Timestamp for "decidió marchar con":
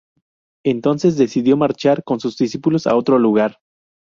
1.15-2.19